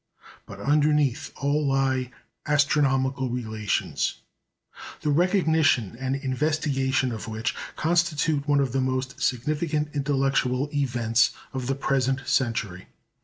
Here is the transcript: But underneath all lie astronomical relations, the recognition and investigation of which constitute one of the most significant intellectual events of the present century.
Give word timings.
But 0.47 0.59
underneath 0.59 1.31
all 1.35 1.67
lie 1.67 2.09
astronomical 2.47 3.29
relations, 3.29 4.15
the 5.01 5.11
recognition 5.11 5.95
and 5.99 6.15
investigation 6.15 7.11
of 7.11 7.27
which 7.27 7.53
constitute 7.75 8.47
one 8.47 8.61
of 8.61 8.71
the 8.71 8.81
most 8.81 9.21
significant 9.21 9.89
intellectual 9.93 10.71
events 10.73 11.35
of 11.53 11.67
the 11.67 11.75
present 11.75 12.27
century. 12.27 12.87